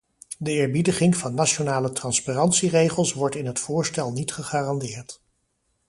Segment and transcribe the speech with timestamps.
[0.37, 5.21] De eerbiediging van nationale transparantieregels wordt in het voorstel niet gegarandeerd.